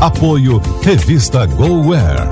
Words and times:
Apoio 0.00 0.60
Revista 0.82 1.46
GoWare. 1.46 2.28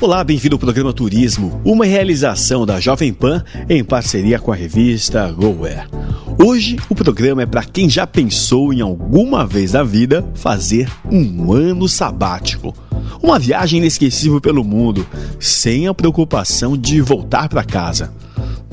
Olá, 0.00 0.22
bem-vindo 0.22 0.54
ao 0.54 0.58
programa 0.58 0.92
Turismo, 0.92 1.60
uma 1.64 1.84
realização 1.84 2.64
da 2.64 2.78
Jovem 2.78 3.12
Pan 3.12 3.42
em 3.68 3.82
parceria 3.82 4.38
com 4.38 4.52
a 4.52 4.54
revista 4.54 5.28
GoWare. 5.32 5.88
Hoje 6.40 6.76
o 6.88 6.94
programa 6.94 7.42
é 7.42 7.46
para 7.46 7.64
quem 7.64 7.90
já 7.90 8.06
pensou 8.06 8.72
em 8.72 8.82
alguma 8.82 9.44
vez 9.44 9.72
na 9.72 9.82
vida 9.82 10.24
fazer 10.34 10.88
um 11.10 11.52
ano 11.52 11.88
sabático. 11.88 12.72
Uma 13.20 13.36
viagem 13.40 13.80
inesquecível 13.80 14.40
pelo 14.40 14.62
mundo, 14.62 15.04
sem 15.40 15.88
a 15.88 15.94
preocupação 15.94 16.76
de 16.76 17.00
voltar 17.00 17.48
para 17.48 17.64
casa. 17.64 18.12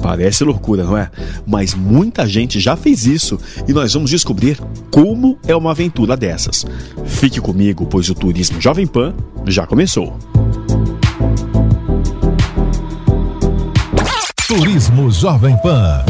Parece 0.01 0.43
loucura, 0.43 0.83
não 0.83 0.97
é? 0.97 1.09
Mas 1.45 1.73
muita 1.73 2.27
gente 2.27 2.59
já 2.59 2.75
fez 2.75 3.05
isso 3.05 3.39
e 3.67 3.73
nós 3.73 3.93
vamos 3.93 4.09
descobrir 4.09 4.59
como 4.91 5.37
é 5.47 5.55
uma 5.55 5.71
aventura 5.71 6.15
dessas. 6.15 6.65
Fique 7.05 7.39
comigo, 7.39 7.85
pois 7.85 8.09
o 8.09 8.15
Turismo 8.15 8.61
Jovem 8.61 8.87
Pan 8.87 9.13
já 9.45 9.65
começou. 9.65 10.17
Turismo 14.47 15.11
Jovem 15.11 15.55
Pan. 15.57 16.03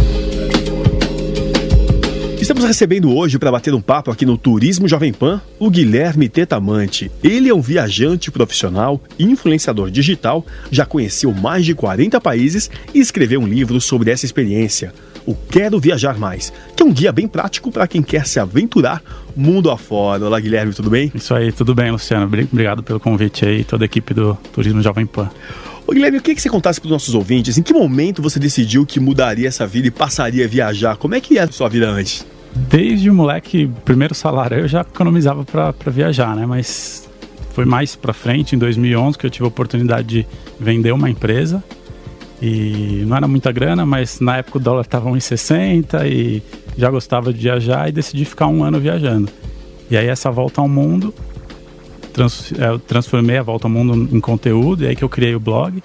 Estamos 2.50 2.66
recebendo 2.66 3.16
hoje 3.16 3.38
para 3.38 3.52
bater 3.52 3.76
um 3.76 3.80
papo 3.80 4.10
aqui 4.10 4.26
no 4.26 4.36
Turismo 4.36 4.88
Jovem 4.88 5.14
Pan 5.14 5.40
o 5.60 5.70
Guilherme 5.70 6.28
Tetamante. 6.28 7.12
Ele 7.24 7.48
é 7.48 7.54
um 7.54 7.62
viajante 7.62 8.32
profissional, 8.32 9.00
influenciador 9.20 9.92
digital, 9.92 10.44
já 10.72 10.84
conheceu 10.84 11.32
mais 11.32 11.64
de 11.64 11.76
40 11.76 12.20
países 12.20 12.68
e 12.92 12.98
escreveu 12.98 13.40
um 13.40 13.48
livro 13.48 13.80
sobre 13.80 14.10
essa 14.10 14.26
experiência. 14.26 14.92
O 15.28 15.36
Quero 15.36 15.80
Viajar 15.80 16.18
Mais, 16.18 16.52
que 16.76 16.82
é 16.82 16.86
um 16.88 16.92
guia 16.92 17.12
bem 17.12 17.28
prático 17.28 17.72
para 17.72 17.88
quem 17.88 18.02
quer 18.02 18.26
se 18.26 18.40
aventurar 18.40 19.00
mundo 19.36 19.70
afora. 19.70 20.26
Olá, 20.26 20.40
Guilherme, 20.40 20.74
tudo 20.74 20.90
bem? 20.90 21.12
Isso 21.14 21.36
aí, 21.36 21.52
tudo 21.52 21.76
bem, 21.76 21.92
Luciano. 21.92 22.26
Obrigado 22.26 22.82
pelo 22.82 23.00
convite 23.00 23.46
aí, 23.46 23.64
toda 23.64 23.84
a 23.84 23.86
equipe 23.86 24.12
do 24.12 24.36
Turismo 24.52 24.82
Jovem 24.82 25.06
Pan. 25.06 25.30
Ô 25.86 25.92
Guilherme, 25.92 26.18
eu 26.18 26.22
queria 26.24 26.36
que 26.36 26.42
você 26.42 26.50
contasse 26.50 26.82
para 26.82 26.88
os 26.88 26.92
nossos 26.92 27.14
ouvintes 27.14 27.60
em 27.60 27.62
que 27.62 27.74
momento 27.74 28.24
você 28.24 28.40
decidiu 28.40 28.88
que 28.88 29.00
mudaria 29.00 29.48
essa 29.48 29.68
vida 29.68 29.88
e 29.88 29.92
passaria 29.92 30.46
a 30.46 30.48
viajar. 30.48 30.98
Como 30.98 31.14
é 31.14 31.22
que 31.22 31.38
era 31.38 31.48
a 31.48 31.54
sua 31.54 31.70
vida 31.70 31.88
antes? 31.88 32.26
Desde 32.54 33.10
o 33.10 33.14
moleque, 33.14 33.70
primeiro 33.86 34.16
salário, 34.16 34.60
eu 34.60 34.68
já 34.68 34.82
economizava 34.82 35.44
para 35.44 35.92
viajar, 35.92 36.36
né? 36.36 36.46
Mas 36.46 37.10
foi 37.52 37.66
mais 37.66 37.96
para 37.96 38.14
frente, 38.14 38.56
em 38.56 38.60
2011, 38.60 39.18
que 39.18 39.26
eu 39.26 39.30
tive 39.30 39.46
a 39.46 39.48
oportunidade 39.48 40.08
de 40.08 40.28
vender 40.60 40.92
uma 40.92 41.10
empresa. 41.10 41.64
E 42.42 43.04
não 43.06 43.18
era 43.18 43.28
muita 43.28 43.52
grana, 43.52 43.86
mas 43.86 44.20
na 44.20 44.38
época 44.38 44.58
o 44.58 44.62
dólar 44.62 44.82
estava 44.82 45.10
1,60 45.10 46.08
e 46.10 46.42
já 46.78 46.90
gostava 46.90 47.34
de 47.34 47.40
viajar 47.40 47.90
e 47.90 47.92
decidi 47.92 48.24
ficar 48.24 48.48
um 48.48 48.64
ano 48.64 48.80
viajando. 48.80 49.30
E 49.92 49.98
aí 49.98 50.08
essa 50.08 50.32
volta 50.32 50.62
ao 50.62 50.68
mundo, 50.68 51.14
trans, 52.14 52.54
é, 52.58 52.70
eu 52.70 52.80
transformei 52.80 53.38
a 53.38 53.44
volta 53.44 53.68
ao 53.68 53.72
mundo 53.72 54.16
em 54.16 54.20
conteúdo, 54.20 54.84
e 54.84 54.88
aí 54.88 54.96
que 54.96 55.04
eu 55.04 55.10
criei 55.10 55.36
o 55.36 55.40
blog. 55.40 55.84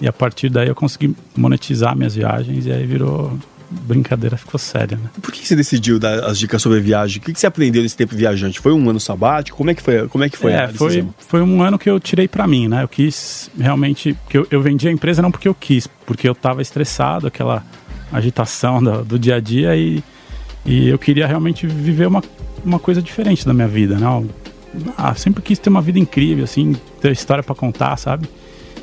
E 0.00 0.08
a 0.08 0.12
partir 0.12 0.48
daí 0.48 0.66
eu 0.66 0.74
consegui 0.74 1.14
monetizar 1.36 1.96
minhas 1.96 2.16
viagens 2.16 2.66
e 2.66 2.72
aí 2.72 2.84
virou 2.84 3.38
brincadeira 3.72 4.36
ficou 4.36 4.58
séria, 4.58 4.96
né? 4.96 5.10
Por 5.20 5.32
que 5.32 5.46
você 5.46 5.56
decidiu 5.56 5.98
dar 5.98 6.24
as 6.24 6.38
dicas 6.38 6.60
sobre 6.60 6.80
viagem? 6.80 7.18
O 7.18 7.20
que 7.20 7.38
você 7.38 7.46
aprendeu 7.46 7.82
nesse 7.82 7.96
tempo 7.96 8.14
viajante? 8.14 8.60
Foi 8.60 8.72
um 8.72 8.90
ano 8.90 9.00
sabático? 9.00 9.56
Como 9.56 9.70
é 9.70 9.74
que 9.74 9.82
foi? 9.82 10.08
Como 10.08 10.22
é 10.22 10.28
que 10.28 10.36
foi? 10.36 10.52
É, 10.52 10.68
foi, 10.68 11.06
foi 11.18 11.42
um 11.42 11.62
ano 11.62 11.78
que 11.78 11.88
eu 11.88 11.98
tirei 11.98 12.28
para 12.28 12.46
mim, 12.46 12.68
né? 12.68 12.82
Eu 12.82 12.88
quis 12.88 13.50
realmente, 13.58 14.16
que 14.28 14.38
eu, 14.38 14.46
eu 14.50 14.60
vendi 14.60 14.88
a 14.88 14.92
empresa 14.92 15.22
não 15.22 15.30
porque 15.30 15.48
eu 15.48 15.54
quis, 15.54 15.86
porque 16.06 16.28
eu 16.28 16.32
estava 16.32 16.60
estressado, 16.62 17.26
aquela 17.26 17.64
agitação 18.12 18.82
do, 18.82 19.04
do, 19.04 19.18
dia 19.18 19.36
a 19.36 19.40
dia 19.40 19.74
e, 19.74 20.02
e 20.66 20.88
eu 20.88 20.98
queria 20.98 21.26
realmente 21.26 21.66
viver 21.66 22.06
uma, 22.06 22.22
uma 22.64 22.78
coisa 22.78 23.00
diferente 23.00 23.46
da 23.46 23.54
minha 23.54 23.68
vida, 23.68 23.96
né? 23.96 24.24
Ah, 24.96 25.14
sempre 25.14 25.42
quis 25.42 25.58
ter 25.58 25.70
uma 25.70 25.82
vida 25.82 25.98
incrível, 25.98 26.44
assim, 26.44 26.76
ter 27.00 27.12
história 27.12 27.42
para 27.42 27.54
contar, 27.54 27.96
sabe? 27.96 28.28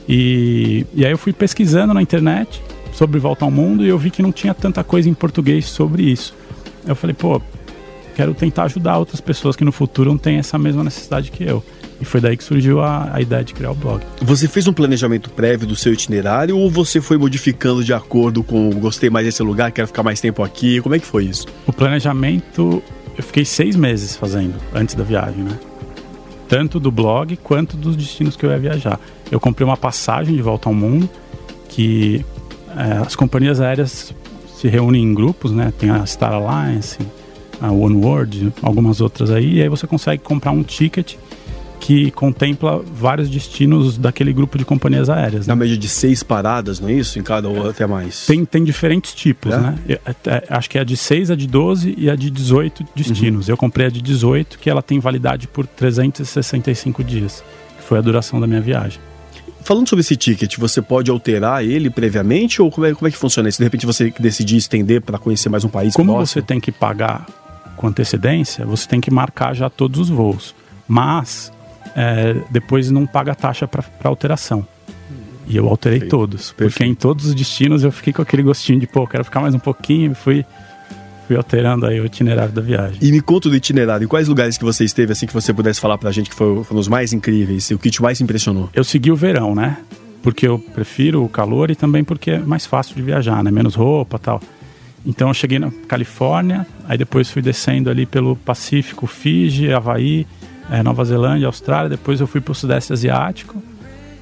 E, 0.08 0.86
e 0.94 1.06
aí 1.06 1.12
eu 1.12 1.18
fui 1.18 1.32
pesquisando 1.32 1.94
na 1.94 2.02
internet 2.02 2.62
sobre 3.00 3.18
Volta 3.18 3.46
ao 3.46 3.52
Mundo 3.52 3.86
e 3.86 3.88
eu 3.88 3.98
vi 3.98 4.12
que 4.12 4.22
não 4.22 4.30
tinha 4.30 4.54
tanta 4.54 4.84
coisa 4.84 5.10
em 5.10 5.14
português 5.14 5.66
sobre 5.68 6.04
isso. 6.04 6.36
Eu 6.86 6.98
falei, 6.98 7.14
pô, 7.14 7.42
quero 8.14 8.34
tentar 8.34 8.64
ajudar 8.64 8.98
outras 8.98 9.22
pessoas 9.22 9.56
que 9.56 9.64
no 9.64 9.72
futuro 9.72 10.12
não 10.12 10.18
têm 10.18 10.36
essa 10.36 10.58
mesma 10.58 10.84
necessidade 10.84 11.32
que 11.32 11.46
eu. 11.46 11.64
E 12.02 12.04
foi 12.04 12.20
daí 12.20 12.36
que 12.36 12.44
surgiu 12.44 12.82
a, 12.82 13.10
a, 13.14 13.22
ideia 13.22 13.42
de 13.42 13.54
criar 13.54 13.72
o 13.72 13.76
blog. 13.76 14.04
Você 14.22 14.50
fez 14.50 14.68
um 14.68 14.74
planejamento 14.74 15.30
prévio 15.30 15.66
do 15.66 15.78
seu 15.78 15.94
itinerário 15.94 16.58
ou 16.58 16.70
você 16.70 17.00
foi 17.00 17.18
modificando 17.18 17.86
de 17.86 17.94
acordo 17.94 18.44
com 18.44 18.70
gostei 18.72 19.10
mais 19.10 19.26
desse 19.26 19.42
lugar, 19.42 19.72
quero 19.72 19.88
ficar 19.88 20.04
mais 20.04 20.20
tempo 20.20 20.44
aqui? 20.44 20.82
Como 20.82 20.94
é 20.94 21.00
que 21.00 21.06
foi 21.06 21.24
isso? 21.24 21.48
O 21.66 21.72
planejamento 21.72 22.84
eu 23.18 23.24
fiquei 23.24 23.46
seis 23.46 23.78
meses 23.78 24.18
fazendo 24.18 24.56
antes 24.74 24.94
da 24.94 25.06
viagem, 25.06 25.42
né? 25.42 25.58
Tanto 26.50 26.82
do 26.82 26.92
blog 26.92 27.38
quanto 27.38 27.78
dos 27.78 27.96
destinos 27.96 28.36
que 28.36 28.46
eu 28.46 28.50
ia 28.50 28.60
viajar. 28.60 29.00
Eu 29.32 29.40
comprei 29.40 29.66
uma 29.66 29.78
passagem 29.78 30.36
de 30.36 30.42
volta 30.42 30.68
ao 30.68 30.76
mundo 30.76 31.10
que 31.70 32.26
é, 32.78 33.06
as 33.06 33.16
companhias 33.16 33.60
aéreas 33.60 34.14
se 34.56 34.68
reúnem 34.68 35.04
em 35.04 35.14
grupos, 35.14 35.52
né? 35.52 35.74
Tem 35.78 35.90
a 35.90 36.06
Star 36.06 36.34
Alliance, 36.34 36.98
a 37.62 37.72
OneWorld, 37.72 38.54
algumas 38.62 39.02
outras 39.02 39.32
aí, 39.32 39.56
e 39.56 39.62
aí 39.62 39.70
você 39.70 39.88
consegue 39.88 40.22
comprar 40.24 40.52
um 40.52 40.64
ticket 40.64 41.16
que 41.80 42.12
contempla 42.12 42.84
vários 42.94 43.30
destinos 43.30 43.98
daquele 43.98 44.34
grupo 44.34 44.58
de 44.58 44.66
companhias 44.66 45.10
aéreas. 45.10 45.48
Né? 45.48 45.52
Na 45.52 45.56
média 45.56 45.78
de 45.78 45.88
seis 45.88 46.22
paradas, 46.22 46.80
não 46.80 46.90
é 46.90 46.94
isso? 46.94 47.18
Em 47.18 47.24
cada 47.24 47.48
ou 47.48 47.70
até 47.70 47.88
mais? 47.88 48.26
Tem, 48.26 48.44
tem 48.46 48.64
diferentes 48.64 49.14
tipos, 49.14 49.54
é? 49.54 49.58
né? 49.58 49.76
Eu, 49.88 50.00
é, 50.26 50.44
acho 50.50 50.70
que 50.70 50.78
é 50.78 50.82
a 50.82 50.84
de 50.84 50.98
6, 50.98 51.32
a 51.32 51.36
de 51.36 51.48
12 51.48 51.96
e 51.98 52.10
a 52.10 52.16
de 52.16 52.30
18 52.30 52.86
destinos. 52.94 53.48
Uhum. 53.48 53.54
Eu 53.54 53.58
comprei 53.58 53.88
a 53.88 53.90
de 53.90 54.02
18, 54.02 54.60
que 54.60 54.70
ela 54.70 54.82
tem 54.82 55.00
validade 55.00 55.48
por 55.48 55.66
365 55.66 57.04
dias. 57.04 57.44
Que 57.78 57.84
foi 57.84 57.98
a 57.98 58.02
duração 58.02 58.40
da 58.40 58.46
minha 58.46 58.62
viagem. 58.62 59.00
Falando 59.64 59.88
sobre 59.88 60.02
esse 60.02 60.16
ticket, 60.16 60.58
você 60.58 60.82
pode 60.82 61.12
alterar 61.12 61.64
ele 61.64 61.90
previamente 61.90 62.62
ou 62.62 62.72
como 62.72 62.88
é, 62.88 62.94
como 62.94 63.08
é 63.08 63.12
que 63.12 63.18
funciona 63.18 63.50
isso? 63.50 63.58
De 63.60 63.64
repente 63.64 63.86
você 63.86 64.12
decidir 64.20 64.58
estender 64.58 65.02
para 65.02 65.18
conhecer 65.18 65.50
mais 65.50 65.64
um 65.64 65.70
país 65.70 65.94
Como 65.94 66.14
próximo? 66.14 66.26
você 66.28 66.42
tem 66.42 66.60
que 66.60 66.72
pagar 66.72 67.26
com 67.76 67.88
antecedência, 67.88 68.66
você 68.66 68.88
tem 68.88 69.00
que 69.00 69.12
marcar 69.12 69.54
já 69.54 69.70
todos 69.70 70.00
os 70.00 70.10
voos. 70.10 70.56
Mas 70.88 71.52
é, 71.96 72.36
depois 72.50 72.90
não 72.90 73.06
paga 73.06 73.36
taxa 73.36 73.68
para 73.68 73.84
alteração. 74.04 74.66
E 75.48 75.58
eu 75.58 75.68
alterei 75.68 76.00
Perfeito. 76.00 76.18
todos. 76.18 76.52
Perfeito. 76.52 76.72
Porque 76.72 76.86
em 76.86 76.94
todos 76.96 77.26
os 77.26 77.36
destinos 77.36 77.84
eu 77.84 77.92
fiquei 77.92 78.14
com 78.14 78.22
aquele 78.22 78.44
gostinho 78.44 78.80
de, 78.80 78.86
pô, 78.88 79.06
quero 79.08 79.24
ficar 79.24 79.40
mais 79.40 79.56
um 79.56 79.60
pouquinho. 79.60 80.14
Fui, 80.14 80.46
fui 81.30 81.38
alterando 81.38 81.86
aí 81.86 82.02
o 82.02 82.06
itinerário 82.08 82.52
da 82.52 82.60
viagem. 82.60 82.98
E 83.00 83.12
me 83.12 83.22
conta 83.22 83.48
do 83.50 83.56
itinerário. 83.56 84.08
Quais 84.08 84.28
lugares 84.28 84.58
que 84.58 84.66
você 84.66 84.84
esteve, 84.84 85.12
assim, 85.12 85.28
que 85.28 85.34
você 85.34 85.54
pudesse 85.54 85.80
falar 85.80 85.96
pra 85.96 86.12
gente 86.12 86.28
que 86.28 86.36
foram, 86.36 86.64
foram 86.64 86.80
os 86.80 86.88
mais 86.88 87.14
incríveis? 87.14 87.70
O 87.70 87.78
que 87.78 87.92
te 87.92 88.02
mais 88.02 88.20
impressionou? 88.20 88.68
Eu 88.74 88.84
segui 88.84 89.12
o 89.12 89.16
verão, 89.16 89.54
né? 89.54 89.78
Porque 90.24 90.48
eu 90.48 90.58
prefiro 90.58 91.24
o 91.24 91.30
calor 91.30 91.70
e 91.70 91.76
também 91.76 92.04
porque 92.04 92.32
é 92.32 92.40
mais 92.40 92.66
fácil 92.66 92.96
de 92.96 93.04
viajar, 93.04 93.44
né? 93.44 93.52
Menos 93.52 93.76
roupa 93.76 94.18
tal. 94.18 94.42
Então 95.06 95.28
eu 95.28 95.34
cheguei 95.36 95.60
na 95.60 95.70
Califórnia, 95.88 96.66
aí 96.88 96.98
depois 96.98 97.30
fui 97.30 97.44
descendo 97.44 97.92
ali 97.92 98.08
pelo 98.08 98.36
Pacífico, 98.36 99.06
Fiji, 99.06 99.72
Havaí, 99.72 100.26
é, 100.68 100.82
Nova 100.82 101.06
Zelândia, 101.06 101.46
Austrália. 101.46 101.90
Depois 101.90 102.20
eu 102.20 102.26
fui 102.26 102.42
para 102.42 102.54
o 102.54 102.56
Sudeste 102.56 102.92
Asiático, 102.92 103.62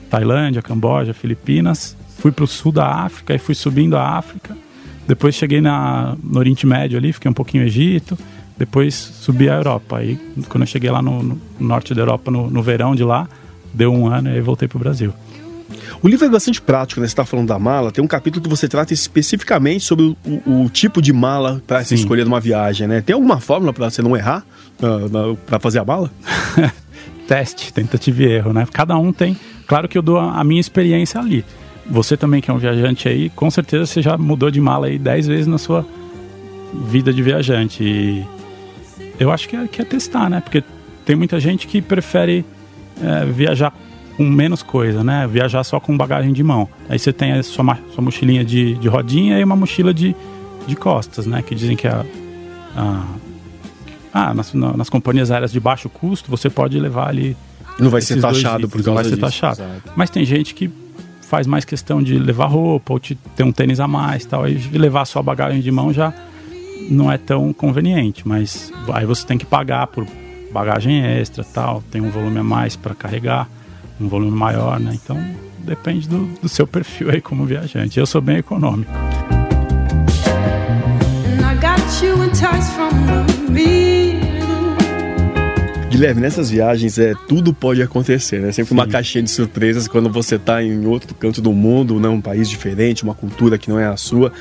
Tailândia, 0.09 0.61
Camboja, 0.61 1.13
Filipinas. 1.13 1.95
Fui 2.17 2.33
para 2.33 2.43
o 2.43 2.47
Sul 2.47 2.73
da 2.73 2.85
África 2.85 3.33
e 3.33 3.37
fui 3.37 3.55
subindo 3.55 3.95
a 3.95 4.17
África. 4.17 4.66
Depois 5.07 5.35
cheguei 5.35 5.61
na, 5.61 6.15
no 6.21 6.39
Oriente 6.39 6.67
Médio 6.67 6.97
ali, 6.97 7.13
fiquei 7.13 7.29
um 7.31 7.33
pouquinho 7.33 7.63
no 7.63 7.67
Egito. 7.67 8.17
Depois 8.57 8.93
subi 8.93 9.49
a 9.49 9.55
Europa. 9.55 9.97
Aí 9.97 10.19
quando 10.49 10.63
eu 10.63 10.67
cheguei 10.67 10.89
lá 10.89 11.01
no, 11.01 11.23
no 11.23 11.41
norte 11.59 11.93
da 11.93 12.01
Europa, 12.01 12.29
no, 12.29 12.49
no, 12.49 12.61
verão 12.61 12.95
de 12.95 13.03
lá, 13.03 13.27
deu 13.73 13.93
um 13.93 14.07
ano 14.07 14.35
e 14.35 14.41
voltei 14.41 14.67
para 14.67 14.77
o 14.77 14.79
Brasil. 14.79 15.13
O 16.01 16.07
livro 16.07 16.25
é 16.25 16.29
bastante 16.29 16.61
prático, 16.61 16.99
né? 17.01 17.07
Você 17.07 17.11
está 17.11 17.25
falando 17.25 17.47
da 17.47 17.59
mala. 17.59 17.91
Tem 17.91 18.03
um 18.03 18.07
capítulo 18.07 18.43
que 18.43 18.49
você 18.49 18.67
trata 18.67 18.93
especificamente 18.93 19.83
sobre 19.83 20.05
o, 20.05 20.63
o 20.63 20.69
tipo 20.69 21.01
de 21.01 21.13
mala 21.13 21.61
para 21.65 21.83
se 21.83 21.95
escolher 21.95 22.23
numa 22.23 22.39
viagem, 22.39 22.87
né? 22.87 23.01
Tem 23.01 23.13
alguma 23.13 23.39
fórmula 23.39 23.73
para 23.73 23.89
você 23.89 24.01
não 24.01 24.15
errar 24.15 24.45
para 25.45 25.59
fazer 25.59 25.79
a 25.79 25.85
mala? 25.85 26.11
Teste, 27.27 27.73
tentativa 27.73 28.23
e 28.23 28.25
erro, 28.25 28.53
né? 28.53 28.65
Cada 28.71 28.97
um 28.97 29.11
tem. 29.11 29.37
Claro 29.65 29.87
que 29.87 29.97
eu 29.97 30.01
dou 30.01 30.17
a 30.17 30.39
a 30.39 30.43
minha 30.43 30.61
experiência 30.61 31.19
ali. 31.19 31.43
Você 31.89 32.17
também, 32.17 32.41
que 32.41 32.51
é 32.51 32.53
um 32.53 32.57
viajante 32.57 33.07
aí, 33.07 33.29
com 33.29 33.49
certeza 33.49 33.85
você 33.85 34.01
já 34.01 34.17
mudou 34.17 34.51
de 34.51 34.59
mala 34.59 34.87
aí 34.87 34.97
10 34.99 35.27
vezes 35.27 35.47
na 35.47 35.57
sua 35.57 35.85
vida 36.89 37.13
de 37.13 37.21
viajante. 37.21 37.83
E 37.83 38.25
eu 39.19 39.31
acho 39.31 39.47
que 39.47 39.55
é, 39.55 39.67
que 39.67 39.81
é 39.81 39.85
testar, 39.85 40.29
né? 40.29 40.41
Porque 40.41 40.63
tem 41.05 41.15
muita 41.15 41.39
gente 41.39 41.65
que 41.67 41.81
prefere 41.81 42.43
é, 43.01 43.25
viajar 43.25 43.73
com 44.17 44.23
menos 44.27 44.61
coisa, 44.63 45.03
né? 45.03 45.25
Viajar 45.31 45.63
só 45.63 45.79
com 45.79 45.95
bagagem 45.95 46.33
de 46.33 46.43
mão. 46.43 46.67
Aí 46.89 46.99
você 46.99 47.13
tem 47.13 47.31
a 47.33 47.43
sua, 47.43 47.77
sua 47.93 48.03
mochilinha 48.03 48.43
de, 48.43 48.73
de 48.75 48.87
rodinha 48.89 49.39
e 49.39 49.43
uma 49.43 49.55
mochila 49.55 49.93
de, 49.93 50.13
de 50.67 50.75
costas, 50.75 51.25
né? 51.25 51.41
Que 51.41 51.55
dizem 51.55 51.77
que 51.77 51.87
a, 51.87 52.03
a- 52.75 53.05
ah, 54.13 54.33
nas, 54.33 54.53
na- 54.53 54.75
nas 54.75 54.89
companhias 54.89 55.31
aéreas 55.31 55.51
de 55.51 55.59
baixo 55.59 55.87
custo 55.89 56.29
você 56.29 56.49
pode 56.49 56.77
levar 56.79 57.07
ali 57.09 57.37
Não 57.79 57.89
vai 57.89 58.01
ser 58.01 58.19
taxado 58.19 58.67
por 58.67 58.77
causa 58.83 58.87
não 58.89 58.95
vai 58.95 59.03
ser 59.03 59.09
disso. 59.11 59.21
taxado. 59.21 59.61
Mas 59.95 60.09
tem 60.09 60.25
gente 60.25 60.53
que 60.55 60.69
faz 61.27 61.45
mais 61.45 61.65
questão 61.65 62.01
de 62.01 62.17
levar 62.17 62.45
roupa 62.45 62.93
ou 62.93 62.99
ter 62.99 63.43
um 63.43 63.51
tênis 63.51 63.79
a 63.79 63.87
mais, 63.87 64.25
tal, 64.25 64.45
aí 64.45 64.55
levar 64.71 65.05
só 65.05 65.19
a 65.19 65.23
bagagem 65.23 65.59
de 65.59 65.69
mão 65.69 65.91
já 65.91 66.13
não 66.89 67.11
é 67.11 67.17
tão 67.17 67.51
conveniente, 67.51 68.25
mas 68.25 68.71
aí 68.93 69.05
você 69.05 69.25
tem 69.25 69.37
que 69.37 69.45
pagar 69.45 69.87
por 69.87 70.05
bagagem 70.53 71.03
extra, 71.03 71.43
tal, 71.43 71.83
tem 71.91 72.01
um 72.01 72.09
volume 72.09 72.39
a 72.39 72.43
mais 72.43 72.77
para 72.77 72.95
carregar, 72.95 73.49
um 73.99 74.07
volume 74.07 74.31
maior, 74.31 74.79
né? 74.79 74.93
Então 74.93 75.21
depende 75.59 76.07
do, 76.07 76.25
do 76.41 76.47
seu 76.47 76.65
perfil 76.65 77.09
aí 77.09 77.19
como 77.19 77.45
viajante. 77.45 77.99
Eu 77.99 78.05
sou 78.05 78.21
bem 78.21 78.37
econômico. 78.37 78.91
And 82.79 83.26
Guilherme, 85.97 86.21
nessas 86.21 86.51
viagens 86.51 86.99
é 86.99 87.15
tudo 87.27 87.51
pode 87.51 87.81
acontecer, 87.81 88.39
né? 88.39 88.51
Sempre 88.51 88.71
uma 88.71 88.85
Sim. 88.85 88.91
caixinha 88.91 89.23
de 89.23 89.31
surpresas 89.31 89.87
quando 89.87 90.11
você 90.11 90.35
está 90.35 90.61
em 90.61 90.85
outro 90.85 91.15
canto 91.15 91.41
do 91.41 91.51
mundo, 91.51 91.99
né? 91.99 92.07
um 92.07 92.21
país 92.21 92.47
diferente, 92.47 93.03
uma 93.03 93.15
cultura 93.15 93.57
que 93.57 93.67
não 93.67 93.79
é 93.79 93.87
a 93.87 93.97
sua. 93.97 94.31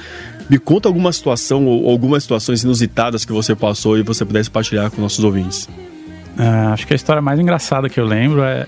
Me 0.50 0.58
conta 0.58 0.86
alguma 0.86 1.10
situação 1.10 1.64
ou 1.64 1.88
algumas 1.88 2.24
situações 2.24 2.62
inusitadas 2.62 3.24
que 3.24 3.32
você 3.32 3.54
passou 3.54 3.96
e 3.96 4.02
você 4.02 4.22
pudesse 4.22 4.50
partilhar 4.50 4.90
com 4.90 5.00
nossos 5.00 5.24
ouvintes. 5.24 5.66
É, 6.38 6.46
acho 6.74 6.86
que 6.86 6.92
a 6.92 6.96
história 6.96 7.22
mais 7.22 7.40
engraçada 7.40 7.88
que 7.88 7.98
eu 7.98 8.04
lembro 8.04 8.42
é 8.42 8.66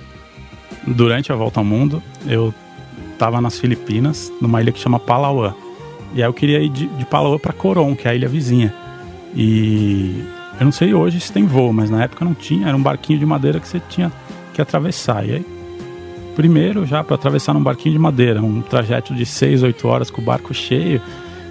durante 0.86 1.30
a 1.30 1.34
volta 1.34 1.60
ao 1.60 1.64
mundo, 1.66 2.02
eu 2.26 2.54
estava 3.12 3.38
nas 3.38 3.58
Filipinas, 3.58 4.32
numa 4.40 4.62
ilha 4.62 4.72
que 4.72 4.80
chama 4.80 4.98
Palawan. 4.98 5.52
E 6.14 6.22
aí 6.22 6.26
eu 6.26 6.32
queria 6.32 6.58
ir 6.58 6.70
de, 6.70 6.86
de 6.86 7.04
Palawan 7.04 7.38
para 7.38 7.52
Coron, 7.52 7.94
que 7.94 8.08
é 8.08 8.12
a 8.12 8.14
ilha 8.14 8.30
vizinha. 8.30 8.72
E 9.36 10.24
eu 10.58 10.64
não 10.64 10.72
sei 10.72 10.92
hoje 10.94 11.20
se 11.20 11.32
tem 11.32 11.46
voo, 11.46 11.72
mas 11.72 11.88
na 11.90 12.02
época 12.04 12.24
não 12.24 12.34
tinha, 12.34 12.68
era 12.68 12.76
um 12.76 12.82
barquinho 12.82 13.18
de 13.18 13.26
madeira 13.26 13.60
que 13.60 13.68
você 13.68 13.80
tinha 13.88 14.10
que 14.52 14.60
atravessar. 14.60 15.26
E 15.26 15.32
aí, 15.36 15.46
primeiro, 16.36 16.84
já 16.86 17.02
para 17.04 17.14
atravessar 17.14 17.54
num 17.54 17.62
barquinho 17.62 17.92
de 17.94 17.98
madeira, 17.98 18.42
um 18.42 18.60
trajeto 18.62 19.14
de 19.14 19.24
6, 19.26 19.62
8 19.62 19.88
horas 19.88 20.10
com 20.10 20.20
o 20.20 20.24
barco 20.24 20.52
cheio. 20.54 21.00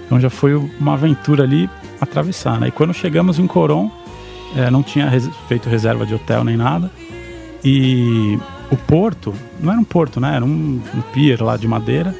Então 0.06 0.18
já 0.20 0.30
foi 0.30 0.54
uma 0.54 0.94
aventura 0.94 1.44
ali 1.44 1.68
atravessar, 2.00 2.58
né? 2.60 2.68
E 2.68 2.70
quando 2.70 2.94
chegamos 2.94 3.38
em 3.38 3.46
Coron, 3.46 3.90
é, 4.56 4.70
não 4.70 4.82
tinha 4.82 5.08
res- 5.08 5.28
feito 5.48 5.68
reserva 5.68 6.06
de 6.06 6.14
hotel 6.14 6.44
nem 6.44 6.56
nada. 6.56 6.90
E 7.64 8.38
o 8.70 8.76
porto, 8.76 9.34
não 9.60 9.72
era 9.72 9.80
um 9.80 9.84
porto, 9.84 10.20
né? 10.20 10.36
Era 10.36 10.44
um, 10.44 10.80
um 10.94 11.00
pier 11.12 11.42
lá 11.42 11.56
de 11.56 11.66
madeira. 11.68 12.14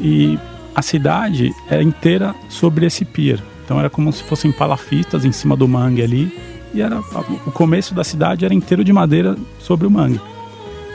E 0.00 0.38
a 0.74 0.82
cidade 0.82 1.52
era 1.68 1.82
inteira 1.82 2.34
sobre 2.48 2.86
esse 2.86 3.04
pier. 3.04 3.40
Então 3.68 3.78
era 3.78 3.90
como 3.90 4.10
se 4.10 4.22
fossem 4.22 4.50
palafistas 4.50 5.26
em 5.26 5.30
cima 5.30 5.54
do 5.54 5.68
mangue 5.68 6.00
ali. 6.00 6.34
E 6.72 6.80
era 6.80 7.00
o 7.46 7.52
começo 7.52 7.94
da 7.94 8.02
cidade 8.02 8.46
era 8.46 8.54
inteiro 8.54 8.82
de 8.82 8.94
madeira 8.94 9.36
sobre 9.58 9.86
o 9.86 9.90
mangue. 9.90 10.18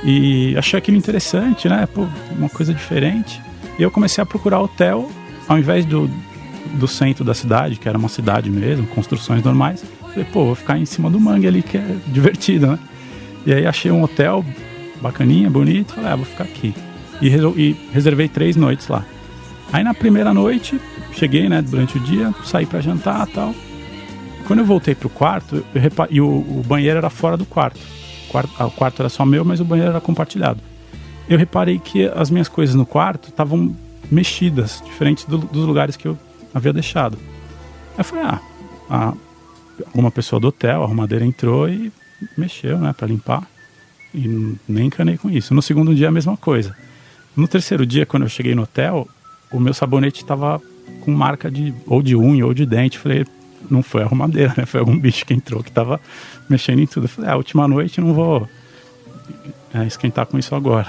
E 0.04 0.58
achei 0.58 0.80
aquilo 0.80 0.98
interessante, 0.98 1.70
né? 1.70 1.86
Pô, 1.86 2.08
uma 2.36 2.50
coisa 2.50 2.74
diferente. 2.74 3.40
E 3.78 3.84
eu 3.84 3.92
comecei 3.92 4.24
a 4.24 4.26
procurar 4.26 4.60
hotel 4.60 5.08
ao 5.48 5.60
invés 5.60 5.86
do, 5.86 6.10
do 6.74 6.88
centro 6.88 7.24
da 7.24 7.36
cidade, 7.36 7.76
que 7.76 7.88
era 7.88 7.96
uma 7.96 8.10
cidade 8.10 8.50
mesmo, 8.50 8.88
construções 8.88 9.44
normais. 9.44 9.86
Falei, 10.10 10.26
pô, 10.34 10.46
vou 10.46 10.56
ficar 10.56 10.76
em 10.76 10.86
cima 10.86 11.12
do 11.12 11.20
mangue 11.20 11.46
ali, 11.46 11.62
que 11.62 11.78
é 11.78 11.98
divertido, 12.08 12.66
né? 12.66 12.80
E 13.46 13.54
aí 13.54 13.68
achei 13.68 13.92
um 13.92 14.02
hotel 14.02 14.44
bacaninha, 15.00 15.48
bonito, 15.48 15.94
falei, 15.94 16.10
ah, 16.10 16.16
vou 16.16 16.26
ficar 16.26 16.46
aqui. 16.46 16.74
E, 17.22 17.28
e 17.28 17.76
reservei 17.92 18.28
três 18.28 18.56
noites 18.56 18.88
lá. 18.88 19.06
Aí 19.74 19.84
na 19.84 19.94
primeira 19.94 20.34
noite, 20.34 20.80
cheguei, 21.14 21.50
né, 21.50 21.62
durante 21.62 21.98
o 21.98 22.00
dia, 22.00 22.34
saí 22.46 22.66
pra 22.66 22.80
jantar 22.80 23.28
tal. 23.28 23.54
Quando 24.46 24.60
eu 24.60 24.66
voltei 24.66 24.94
pro 24.94 25.10
quarto, 25.10 25.66
eu 25.74 25.82
repa- 25.82 26.08
e 26.12 26.22
o, 26.22 26.28
o 26.28 26.64
banheiro 26.66 26.98
era 27.00 27.10
fora 27.10 27.36
do 27.36 27.46
quarto. 27.46 27.80
O 28.28 28.32
quarto. 28.32 28.52
ah, 28.60 28.66
O 28.68 28.72
quarto 28.72 29.02
era 29.02 29.10
só 29.10 29.26
meu, 29.26 29.44
mas 29.44 29.60
o 29.60 29.66
banheiro 29.66 29.90
era 29.92 30.00
compartilhado. 30.02 30.60
Eu 31.28 31.38
reparei 31.40 31.80
que 31.80 32.06
as 32.16 32.30
minhas 32.30 32.48
coisas 32.48 32.76
no 32.76 32.86
quarto 32.86 33.30
estavam 33.30 33.76
mexidas, 34.12 34.82
diferentes 34.86 35.26
do- 35.26 35.38
dos 35.40 35.66
lugares 35.66 35.96
que 35.96 36.08
eu 36.08 36.18
havia 36.54 36.72
deixado. 36.74 37.18
Aí 37.94 38.00
eu 38.00 38.04
falei, 38.04 38.26
ah, 38.90 39.14
alguma 39.88 40.12
pessoa 40.12 40.40
do 40.40 40.50
hotel, 40.50 40.82
a 40.82 40.86
arrumadeira 40.86 41.26
entrou 41.26 41.68
e 41.68 41.92
mexeu, 42.38 42.78
né, 42.78 42.94
para 42.96 43.08
limpar. 43.08 43.44
E 44.14 44.56
nem 44.68 44.86
encanei 44.88 45.18
com 45.18 45.30
isso. 45.32 45.54
No 45.56 45.62
segundo 45.64 45.96
dia, 45.96 46.10
a 46.10 46.12
mesma 46.12 46.38
coisa. 46.38 46.76
No 47.36 47.48
terceiro 47.48 47.86
dia, 47.86 48.06
quando 48.06 48.24
eu 48.24 48.30
cheguei 48.30 48.54
no 48.54 48.62
hotel, 48.64 49.08
o 49.54 49.60
meu 49.60 49.74
sabonete 49.74 50.22
estava 50.22 50.62
com 51.02 51.12
marca 51.12 51.50
de 51.50 51.74
ou 51.86 52.02
de 52.02 52.16
unha 52.16 52.46
ou 52.46 52.54
de 52.54 52.66
dente. 52.66 52.98
Falei, 52.98 53.26
não 53.70 53.84
foi 53.84 54.02
arrumadeira, 54.04 54.54
né? 54.58 54.66
Foi 54.66 54.80
algum 54.80 54.98
bicho 54.98 55.26
que 55.26 55.34
entrou 55.34 55.64
que 55.64 55.70
estava 55.70 56.02
mexendo 56.50 56.80
em 56.80 56.88
tudo. 56.88 57.06
Eu 57.06 57.10
falei, 57.10 57.32
ah, 57.32 57.38
última 57.38 57.68
noite 57.68 58.02
não 58.02 58.14
vou 58.14 58.50
é, 59.74 59.86
esquentar 59.86 60.26
com 60.26 60.38
isso 60.38 60.54
agora. 60.56 60.88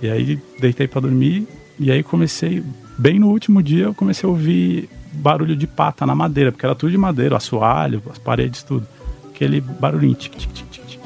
E 0.00 0.08
aí 0.08 0.40
deitei 0.60 0.86
para 0.86 1.00
dormir 1.00 1.48
e 1.78 1.90
aí 1.90 2.02
comecei, 2.02 2.62
bem 2.96 3.18
no 3.18 3.28
último 3.28 3.62
dia, 3.62 3.84
eu 3.84 3.94
comecei 3.94 4.26
a 4.26 4.30
ouvir 4.30 4.88
barulho 5.12 5.56
de 5.56 5.66
pata 5.66 6.04
na 6.04 6.14
madeira, 6.14 6.52
porque 6.52 6.66
era 6.66 6.74
tudo 6.74 6.90
de 6.90 6.98
madeira, 6.98 7.36
assoalho, 7.36 8.02
as 8.10 8.18
paredes, 8.18 8.62
tudo. 8.62 8.86
Aquele 9.28 9.60
barulhinho, 9.60 10.14
tic, 10.14 10.34
tic, 10.34 10.52
tic, 10.52 10.68
tic, 10.70 10.86
tic. 10.86 11.00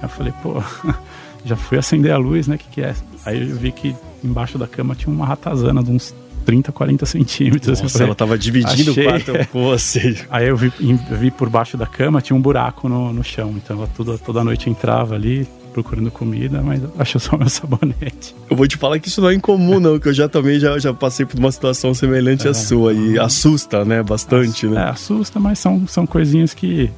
Eu 0.00 0.08
falei, 0.08 0.32
pô, 0.42 0.62
já 1.44 1.56
fui 1.56 1.78
acender 1.78 2.12
a 2.12 2.18
luz, 2.18 2.46
né? 2.46 2.54
O 2.54 2.58
que, 2.58 2.68
que 2.68 2.80
é? 2.82 2.94
Aí 3.24 3.50
eu 3.50 3.56
vi 3.56 3.72
que 3.72 3.94
embaixo 4.22 4.56
da 4.58 4.66
cama 4.66 4.94
tinha 4.94 5.12
uma 5.12 5.26
ratazana 5.26 5.82
de 5.82 5.90
uns 5.90 6.14
30, 6.42 6.70
40 6.72 7.06
centímetros. 7.06 7.68
assim, 7.70 7.82
Nossa, 7.84 7.92
falei, 7.94 8.06
ela 8.08 8.14
tava 8.14 8.36
dividindo 8.38 8.90
achei. 8.90 9.06
o 9.06 9.08
quarto 9.08 9.48
com 9.50 9.62
você. 9.64 10.16
Aí 10.30 10.48
eu 10.48 10.56
vi, 10.56 10.72
vi 11.12 11.30
por 11.30 11.48
baixo 11.48 11.76
da 11.76 11.86
cama, 11.86 12.20
tinha 12.20 12.36
um 12.36 12.40
buraco 12.42 12.88
no, 12.88 13.12
no 13.12 13.24
chão. 13.24 13.54
Então 13.56 13.78
ela 13.78 13.88
toda, 13.96 14.18
toda 14.18 14.44
noite 14.44 14.68
entrava 14.68 15.14
ali 15.14 15.46
procurando 15.72 16.10
comida, 16.10 16.60
mas 16.60 16.82
achou 16.98 17.18
só 17.18 17.34
meu 17.36 17.48
sabonete. 17.50 18.34
Eu 18.50 18.54
vou 18.56 18.68
te 18.68 18.76
falar 18.76 18.98
que 18.98 19.08
isso 19.08 19.22
não 19.22 19.30
é 19.30 19.34
incomum, 19.34 19.80
não, 19.80 19.98
que 19.98 20.06
eu 20.08 20.12
já 20.12 20.28
também 20.28 20.60
já, 20.60 20.78
já 20.78 20.92
passei 20.92 21.24
por 21.24 21.38
uma 21.38 21.50
situação 21.50 21.94
semelhante 21.94 22.46
à 22.46 22.52
sua 22.52 22.92
e 22.92 23.18
assusta, 23.18 23.82
né? 23.82 24.02
Bastante, 24.02 24.66
É, 24.66 24.68
né? 24.68 24.82
assusta, 24.90 25.40
mas 25.40 25.58
são, 25.58 25.86
são 25.88 26.06
coisinhas 26.06 26.52
que, 26.52 26.90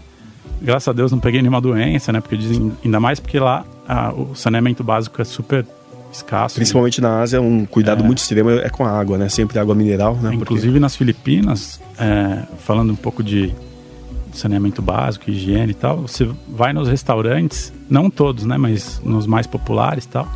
graças 0.61 0.89
a 0.89 0.93
Deus, 0.93 1.13
não 1.13 1.21
peguei 1.21 1.41
nenhuma 1.41 1.61
doença, 1.61 2.13
né? 2.13 2.21
Porque 2.21 2.37
dizem, 2.37 2.73
ainda 2.85 2.99
mais 2.99 3.21
porque 3.21 3.39
lá 3.39 3.65
ah, 3.89 4.13
o 4.13 4.35
saneamento 4.35 4.83
básico 4.83 5.23
é 5.23 5.25
super 5.25 5.65
escasso. 6.15 6.55
Principalmente 6.57 7.01
na 7.01 7.21
Ásia, 7.21 7.41
um 7.41 7.65
cuidado 7.67 8.03
É. 8.03 8.07
muito 8.07 8.19
extremo 8.19 8.51
é 8.51 8.69
com 8.69 8.85
a 8.85 8.91
água, 8.91 9.19
né? 9.19 9.29
Sempre 9.29 9.59
água 9.59 9.75
mineral, 9.75 10.15
né? 10.15 10.31
Porque- 10.31 10.37
Inclusive 10.37 10.79
nas 10.81 10.97
Filipinas, 10.97 11.81
é, 11.99 12.43
falando 12.59 12.93
um 12.93 12.97
pouco 12.97 13.23
de 13.23 13.53
saneamento 14.33 14.83
básico, 14.83 15.31
higiene 15.31 15.71
e 15.71 15.75
tal, 15.75 15.99
você 16.03 16.29
vai 16.49 16.73
nos 16.73 16.89
restaurantes, 16.89 17.73
não 17.89 18.11
todos, 18.11 18.45
né, 18.45 18.57
mas 18.59 19.01
nos 19.05 19.27
mais 19.29 19.47
populares 19.47 20.05
e 20.05 20.09
tal, 20.09 20.29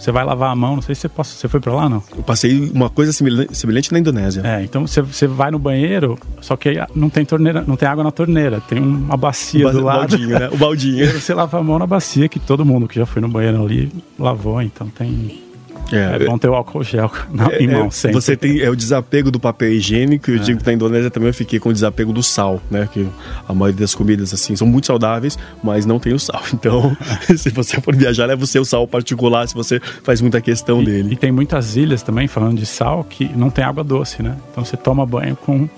você 0.00 0.10
vai 0.10 0.24
lavar 0.24 0.50
a 0.50 0.56
mão, 0.56 0.76
não 0.76 0.82
sei 0.82 0.94
se 0.94 1.02
você, 1.02 1.08
possa, 1.08 1.34
você 1.34 1.46
foi 1.46 1.60
pra 1.60 1.74
lá, 1.74 1.88
não? 1.88 2.02
eu 2.16 2.22
passei 2.22 2.70
uma 2.74 2.88
coisa 2.88 3.12
semelhante, 3.12 3.92
na 3.92 3.98
Indonésia. 3.98 4.40
É, 4.44 4.62
então 4.62 4.86
você, 4.86 5.02
você 5.02 5.26
vai 5.26 5.50
no 5.50 5.58
banheiro, 5.58 6.18
só 6.40 6.56
que 6.56 6.70
aí 6.70 6.78
não 6.94 7.10
tem 7.10 7.24
torneira, 7.24 7.62
não 7.66 7.76
tem 7.76 7.86
água 7.86 8.02
na 8.02 8.10
torneira, 8.10 8.62
tem 8.62 8.78
uma 8.78 9.16
bacia 9.16 9.68
o 9.68 9.72
do 9.72 9.82
lado. 9.82 10.08
baldinho, 10.08 10.38
né? 10.38 10.48
O 10.50 10.56
baldinho. 10.56 11.10
Você 11.20 11.34
lava 11.34 11.58
a 11.58 11.62
mão 11.62 11.78
na 11.78 11.86
bacia, 11.86 12.28
que 12.28 12.38
todo 12.38 12.64
mundo 12.64 12.88
que 12.88 12.94
já 12.96 13.04
foi 13.04 13.20
no 13.20 13.28
banheiro 13.28 13.62
ali 13.62 13.92
lavou, 14.18 14.62
então 14.62 14.88
tem... 14.88 15.49
É, 15.92 16.24
bom 16.24 16.38
ter 16.38 16.48
o 16.48 16.54
álcool 16.54 16.82
gel 16.84 17.10
na, 17.32 17.50
É, 17.52 17.62
em 17.62 17.66
mão 17.68 17.86
é, 17.86 17.90
sempre. 17.90 18.20
Você 18.20 18.36
tem 18.36 18.60
é 18.60 18.70
o 18.70 18.76
desapego 18.76 19.30
do 19.30 19.40
papel 19.40 19.72
higiênico. 19.72 20.30
Eu 20.30 20.36
É. 20.36 20.38
digo 20.38 20.60
que 20.60 20.66
na 20.66 20.72
Indonésia 20.72 21.10
também 21.10 21.28
eu 21.28 21.34
fiquei 21.34 21.58
com 21.58 21.68
o 21.68 21.72
desapego 21.72 22.12
do 22.12 22.22
sal, 22.22 22.60
né? 22.70 22.88
Que 22.92 23.08
a 23.48 23.52
maioria 23.52 23.80
das 23.80 23.94
comidas 23.94 24.32
assim 24.32 24.54
são 24.56 24.66
muito 24.66 24.86
saudáveis, 24.86 25.38
mas 25.62 25.84
não 25.86 25.98
tem 25.98 26.12
o 26.12 26.18
sal. 26.18 26.42
Então, 26.54 26.96
se 27.36 27.50
você 27.50 27.80
for 27.80 27.94
viajar, 27.96 28.26
leva 28.26 28.42
o 28.44 28.46
seu 28.46 28.64
sal 28.64 28.86
particular, 28.86 29.48
se 29.48 29.54
você 29.54 29.80
faz 30.02 30.20
muita 30.20 30.40
questão 30.40 30.82
E, 30.82 30.84
dele. 30.84 31.08
e 31.12 31.16
tem 31.16 31.32
muitas 31.32 31.76
ilhas 31.76 32.02
também, 32.02 32.28
falando 32.28 32.58
de 32.58 32.66
sal, 32.66 33.02
que 33.04 33.24
não 33.36 33.50
tem 33.50 33.64
água 33.64 33.82
doce, 33.82 34.22
né? 34.22 34.36
Então 34.50 34.64
você 34.64 34.76
toma 34.76 35.04
banho 35.06 35.34
com 35.36 35.68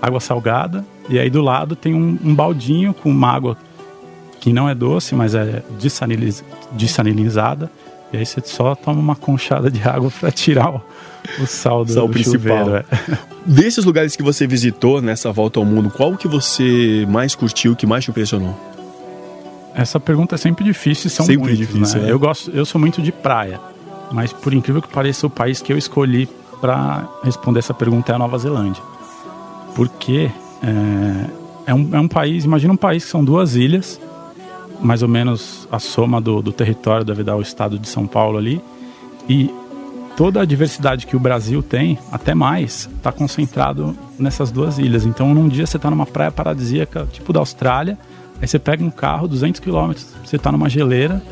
água 0.00 0.18
salgada 0.20 0.84
e 1.08 1.18
aí 1.18 1.30
do 1.30 1.40
lado 1.42 1.76
tem 1.76 1.94
um, 1.94 2.18
um 2.24 2.34
baldinho 2.34 2.92
com 2.92 3.10
uma 3.10 3.28
água 3.30 3.56
que 4.40 4.52
não 4.52 4.68
é 4.68 4.74
doce, 4.74 5.14
mas 5.14 5.34
é 5.34 5.62
dessaniliz- 5.78 6.42
dessalinizada 6.72 7.70
E 8.12 8.16
aí 8.18 8.26
você 8.26 8.40
só 8.44 8.74
toma 8.74 9.00
uma 9.00 9.16
conchada 9.16 9.70
de 9.70 9.82
água 9.88 10.10
para 10.20 10.30
tirar 10.30 10.70
o, 10.70 10.82
o 11.40 11.46
sal 11.46 11.84
do, 11.84 11.92
Sal 11.92 12.06
do 12.06 12.12
principal. 12.12 12.38
chuveiro. 12.64 12.76
é. 12.76 12.84
Desses 13.46 13.84
lugares 13.84 14.14
que 14.14 14.22
você 14.22 14.46
visitou 14.46 15.00
nessa 15.00 15.32
volta 15.32 15.58
ao 15.58 15.64
mundo, 15.64 15.90
qual 15.90 16.16
que 16.16 16.28
você 16.28 17.06
mais 17.08 17.34
curtiu, 17.34 17.74
que 17.74 17.86
mais 17.86 18.04
te 18.04 18.10
impressionou? 18.10 18.54
Essa 19.74 19.98
pergunta 19.98 20.34
é 20.34 20.38
sempre 20.38 20.64
difícil 20.64 21.08
são 21.08 21.24
Sempre 21.24 21.42
muitos, 21.54 21.58
difícil, 21.58 22.02
né? 22.02 22.08
é. 22.08 22.12
Eu 22.12 22.18
gosto, 22.18 22.50
eu 22.50 22.64
sou 22.66 22.78
muito 22.80 23.00
de 23.00 23.10
praia, 23.10 23.58
mas 24.10 24.32
por 24.32 24.52
incrível 24.52 24.82
que 24.82 24.88
pareça, 24.88 25.26
o 25.26 25.30
país 25.30 25.62
que 25.62 25.72
eu 25.72 25.78
escolhi 25.78 26.28
para 26.60 27.08
responder 27.24 27.58
essa 27.60 27.72
pergunta 27.74 28.12
é 28.12 28.14
a 28.14 28.18
Nova 28.18 28.36
Zelândia. 28.38 28.82
Porque 29.74 30.30
é, 30.62 31.70
é 31.70 31.74
um, 31.74 31.88
é 31.92 31.98
um 32.00 32.06
país, 32.08 32.44
imagina 32.44 32.74
um 32.74 32.76
país 32.76 33.04
que 33.04 33.10
são 33.10 33.24
duas 33.24 33.56
ilhas, 33.56 33.98
mais 34.82 35.02
ou 35.02 35.08
menos 35.08 35.66
a 35.70 35.78
soma 35.78 36.20
do, 36.20 36.42
do 36.42 36.52
território 36.52 37.04
deve 37.04 37.22
dar 37.22 37.36
o 37.36 37.40
estado 37.42 37.78
de 37.78 37.88
São 37.88 38.06
Paulo 38.06 38.36
ali, 38.38 38.60
e 39.28 39.50
toda 40.16 40.40
a 40.42 40.44
diversidade 40.44 41.06
que 41.06 41.16
o 41.16 41.20
Brasil 41.20 41.62
tem, 41.62 41.98
até 42.10 42.34
mais, 42.34 42.88
está 42.96 43.10
concentrado 43.12 43.96
nessas 44.18 44.50
duas 44.50 44.78
ilhas. 44.78 45.06
Então, 45.06 45.32
num 45.32 45.48
dia 45.48 45.66
você 45.66 45.76
está 45.76 45.88
numa 45.90 46.04
praia 46.06 46.30
paradisíaca, 46.30 47.06
tipo 47.12 47.32
da 47.32 47.40
Austrália, 47.40 47.96
aí 48.40 48.46
você 48.48 48.58
pega 48.58 48.84
um 48.84 48.90
carro, 48.90 49.26
200 49.28 49.60
quilômetros, 49.60 50.06
você 50.24 50.36
está 50.36 50.50
numa 50.52 50.68
geleira, 50.68 51.22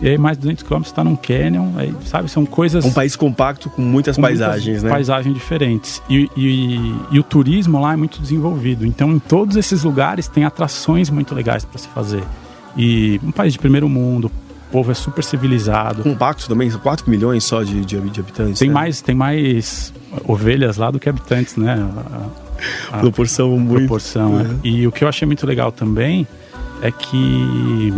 e 0.00 0.08
aí 0.08 0.18
mais 0.18 0.36
200 0.38 0.62
quilômetros 0.64 0.90
está 0.92 1.04
num 1.04 1.14
canyon, 1.14 1.68
aí, 1.76 1.94
sabe? 2.06 2.28
São 2.30 2.44
coisas... 2.46 2.84
Um 2.84 2.92
país 2.92 3.14
compacto 3.14 3.68
com 3.70 3.82
muitas 3.82 4.16
com 4.16 4.22
muitas 4.22 4.38
paisagens, 4.40 4.82
né? 4.82 4.90
Paisagens 4.90 5.34
diferentes. 5.34 6.02
E, 6.08 6.28
e- 6.36 6.94
e 7.12 7.18
o 7.20 7.22
turismo 7.22 7.80
lá 7.80 7.92
é 7.92 7.96
muito 7.96 8.20
desenvolvido. 8.20 8.84
Então, 8.86 9.12
em 9.12 9.18
todos 9.20 9.56
esses 9.56 9.84
lugares 9.84 10.26
tem 10.26 10.44
atrações 10.44 11.08
muito 11.10 11.34
legais 11.34 11.64
para 11.64 11.78
se 11.78 11.86
fazer. 11.88 12.24
E 12.76 13.20
um 13.22 13.30
país 13.30 13.52
de 13.52 13.58
primeiro 13.58 13.88
mundo, 13.88 14.26
o 14.26 14.72
povo 14.72 14.90
é 14.90 14.94
super 14.94 15.22
civilizado. 15.22 16.02
Compacto 16.02 16.48
também, 16.48 16.70
4 16.70 17.10
milhões 17.10 17.44
só 17.44 17.62
de, 17.62 17.84
de, 17.84 18.00
de 18.00 18.20
habitantes. 18.20 18.58
Tem 18.58 18.68
né? 18.68 18.74
mais, 18.74 19.00
tem 19.00 19.14
mais 19.14 19.92
ovelhas 20.26 20.76
lá 20.78 20.90
do 20.90 20.98
que 20.98 21.08
habitantes, 21.08 21.56
né? 21.56 21.74
A- 22.92 22.96
a- 22.96 22.98
proporção 23.00 23.50
muito. 23.58 23.80
proporção. 23.80 24.30
né? 24.36 24.56
E 24.64 24.86
o 24.86 24.92
que 24.92 25.04
eu 25.04 25.08
achei 25.08 25.26
muito 25.26 25.46
legal 25.46 25.70
também 25.72 26.26
é 26.80 26.90
que 26.90 27.92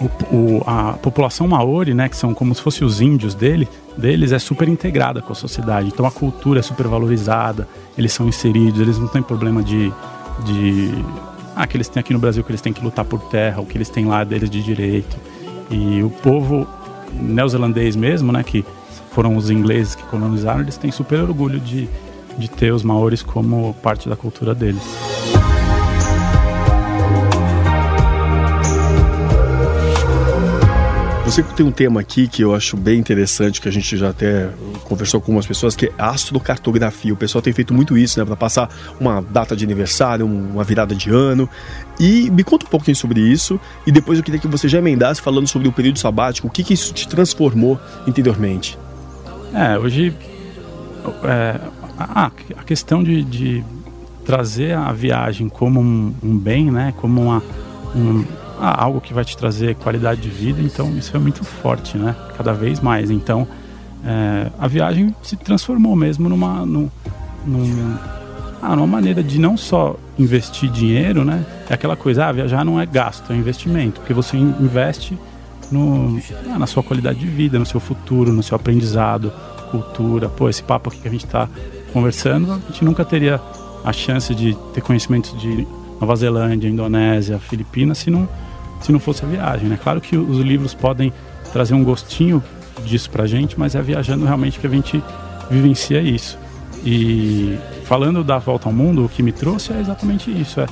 o- 0.00 0.34
o- 0.36 0.62
a 0.66 0.92
população 0.94 1.48
maori, 1.48 1.94
né, 1.94 2.08
que 2.08 2.16
são 2.16 2.32
como 2.34 2.54
se 2.54 2.62
fossem 2.62 2.86
os 2.86 3.00
índios 3.00 3.34
dele, 3.34 3.66
deles, 3.96 4.30
é 4.32 4.38
super 4.38 4.68
integrada 4.68 5.20
com 5.22 5.32
a 5.32 5.36
sociedade. 5.36 5.88
Então 5.88 6.06
a 6.06 6.10
cultura 6.10 6.60
é 6.60 6.62
super 6.62 6.86
valorizada, 6.86 7.66
eles 7.96 8.12
são 8.12 8.28
inseridos, 8.28 8.80
eles 8.80 8.98
não 8.98 9.08
têm 9.08 9.22
problema 9.22 9.62
de, 9.62 9.92
de 10.44 10.92
ah, 11.58 11.66
que 11.66 11.76
eles 11.76 11.88
têm 11.88 12.00
aqui 12.00 12.12
no 12.12 12.20
Brasil 12.20 12.44
que 12.44 12.52
eles 12.52 12.60
têm 12.60 12.72
que 12.72 12.80
lutar 12.80 13.04
por 13.04 13.18
terra, 13.22 13.60
o 13.60 13.66
que 13.66 13.76
eles 13.76 13.90
têm 13.90 14.06
lá 14.06 14.22
deles 14.22 14.48
de 14.48 14.62
direito. 14.62 15.16
E 15.68 16.00
o 16.04 16.08
povo 16.08 16.68
neozelandês 17.12 17.96
mesmo, 17.96 18.30
né, 18.30 18.44
que 18.44 18.64
foram 19.10 19.36
os 19.36 19.50
ingleses 19.50 19.96
que 19.96 20.04
colonizaram, 20.04 20.60
eles 20.60 20.76
têm 20.76 20.92
super 20.92 21.18
orgulho 21.18 21.58
de, 21.58 21.88
de 22.38 22.48
ter 22.48 22.72
os 22.72 22.84
maores 22.84 23.24
como 23.24 23.74
parte 23.82 24.08
da 24.08 24.14
cultura 24.14 24.54
deles. 24.54 24.82
Você 31.28 31.42
tem 31.42 31.66
um 31.66 31.70
tema 31.70 32.00
aqui 32.00 32.26
que 32.26 32.40
eu 32.40 32.54
acho 32.54 32.74
bem 32.74 32.98
interessante, 32.98 33.60
que 33.60 33.68
a 33.68 33.70
gente 33.70 33.98
já 33.98 34.08
até 34.08 34.48
conversou 34.84 35.20
com 35.20 35.26
algumas 35.26 35.46
pessoas, 35.46 35.76
que 35.76 35.84
é 35.84 35.92
astrocartografia. 35.98 37.12
O 37.12 37.16
pessoal 37.18 37.42
tem 37.42 37.52
feito 37.52 37.74
muito 37.74 37.98
isso, 37.98 38.18
né? 38.18 38.24
Para 38.24 38.34
passar 38.34 38.70
uma 38.98 39.20
data 39.20 39.54
de 39.54 39.62
aniversário, 39.62 40.24
um- 40.24 40.52
uma 40.52 40.64
virada 40.64 40.94
de 40.94 41.10
ano. 41.10 41.46
E 42.00 42.30
me 42.30 42.42
conta 42.42 42.64
um 42.64 42.70
pouquinho 42.70 42.96
sobre 42.96 43.20
isso. 43.20 43.60
E 43.86 43.92
depois 43.92 44.18
eu 44.18 44.24
queria 44.24 44.40
que 44.40 44.48
você 44.48 44.66
já 44.68 44.78
emendasse 44.78 45.20
falando 45.20 45.46
sobre 45.46 45.68
o 45.68 45.72
período 45.72 45.98
sabático. 45.98 46.46
O 46.48 46.50
que, 46.50 46.64
que 46.64 46.72
isso 46.72 46.94
te 46.94 47.06
transformou 47.06 47.78
interiormente? 48.06 48.78
É, 49.52 49.78
hoje 49.78 50.16
é, 51.24 51.60
a, 51.98 52.30
a 52.56 52.64
questão 52.64 53.04
de, 53.04 53.22
de 53.22 53.62
trazer 54.24 54.72
a 54.72 54.90
viagem 54.94 55.50
como 55.50 55.78
um, 55.78 56.14
um 56.22 56.38
bem, 56.38 56.70
né? 56.70 56.94
Como 56.96 57.20
uma, 57.20 57.42
um, 57.94 58.24
algo 58.60 59.00
que 59.00 59.12
vai 59.14 59.24
te 59.24 59.36
trazer 59.36 59.74
qualidade 59.76 60.20
de 60.20 60.28
vida, 60.28 60.60
então 60.62 60.90
isso 60.96 61.16
é 61.16 61.20
muito 61.20 61.44
forte, 61.44 61.96
né? 61.96 62.14
Cada 62.36 62.52
vez 62.52 62.80
mais. 62.80 63.10
Então 63.10 63.46
é, 64.04 64.50
a 64.58 64.66
viagem 64.68 65.14
se 65.22 65.36
transformou 65.36 65.94
mesmo 65.96 66.28
numa, 66.28 66.64
num, 66.66 66.88
num- 67.46 67.96
ah, 68.62 68.74
numa 68.74 68.86
maneira 68.86 69.22
de 69.22 69.38
não 69.38 69.56
só 69.56 69.96
investir 70.18 70.70
dinheiro, 70.70 71.24
né? 71.24 71.44
É 71.68 71.74
aquela 71.74 71.96
coisa, 71.96 72.26
ah, 72.26 72.32
viajar 72.32 72.64
não 72.64 72.80
é 72.80 72.86
gasto, 72.86 73.32
é 73.32 73.36
investimento, 73.36 74.00
porque 74.00 74.12
você 74.14 74.36
in- 74.36 74.54
investe 74.60 75.16
no, 75.70 76.18
ah, 76.52 76.58
na 76.58 76.66
sua 76.66 76.82
qualidade 76.82 77.18
de 77.18 77.26
vida, 77.26 77.58
no 77.58 77.66
seu 77.66 77.78
futuro, 77.80 78.32
no 78.32 78.42
seu 78.42 78.56
aprendizado, 78.56 79.32
cultura. 79.70 80.28
Pô, 80.28 80.48
esse 80.48 80.62
papo 80.62 80.88
aqui 80.90 80.98
que 81.00 81.08
a 81.08 81.10
gente 81.10 81.26
está 81.26 81.48
conversando, 81.92 82.50
a 82.52 82.58
gente 82.70 82.84
nunca 82.84 83.04
teria 83.04 83.40
a 83.84 83.92
chance 83.92 84.34
de 84.34 84.56
ter 84.74 84.80
conhecimentos 84.80 85.38
de 85.40 85.66
Nova 86.00 86.14
Zelândia, 86.16 86.68
Indonésia, 86.68 87.38
Filipinas, 87.38 87.98
se 87.98 88.10
não, 88.10 88.28
se 88.80 88.92
não 88.92 89.00
fosse 89.00 89.24
a 89.24 89.28
viagem, 89.28 89.68
né? 89.68 89.78
Claro 89.82 90.00
que 90.00 90.16
os 90.16 90.38
livros 90.38 90.74
podem 90.74 91.12
trazer 91.52 91.74
um 91.74 91.82
gostinho 91.84 92.42
disso 92.84 93.10
pra 93.10 93.26
gente, 93.26 93.58
mas 93.58 93.74
é 93.74 93.82
viajando 93.82 94.24
realmente 94.24 94.58
que 94.58 94.66
a 94.66 94.70
gente 94.70 95.02
vivencia 95.50 96.00
isso. 96.00 96.38
E 96.84 97.58
falando 97.84 98.22
da 98.22 98.38
volta 98.38 98.68
ao 98.68 98.72
mundo, 98.72 99.04
o 99.04 99.08
que 99.08 99.22
me 99.22 99.32
trouxe 99.32 99.72
é 99.72 99.80
exatamente 99.80 100.30
isso, 100.30 100.60
é 100.60 100.66